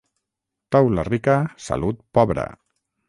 Taula 0.75 1.05
rica, 1.09 1.35
salut 1.67 2.01
pobra. 2.19 2.47